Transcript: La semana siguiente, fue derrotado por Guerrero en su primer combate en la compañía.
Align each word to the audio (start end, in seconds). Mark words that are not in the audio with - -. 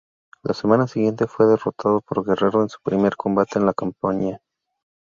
La 0.41 0.55
semana 0.55 0.87
siguiente, 0.87 1.27
fue 1.27 1.45
derrotado 1.45 2.01
por 2.01 2.25
Guerrero 2.25 2.63
en 2.63 2.69
su 2.69 2.79
primer 2.81 3.15
combate 3.15 3.59
en 3.59 3.67
la 3.67 3.73
compañía. 3.73 4.41